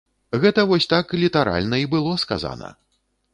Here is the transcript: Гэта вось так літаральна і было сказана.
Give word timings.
Гэта 0.45 0.63
вось 0.71 0.89
так 0.93 1.13
літаральна 1.25 1.81
і 1.83 1.87
было 1.93 2.15
сказана. 2.25 2.73